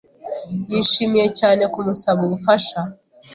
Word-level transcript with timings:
Yishimiye 0.71 1.27
cyane 1.39 1.63
kumusaba 1.73 2.19
ubufasha. 2.27 2.79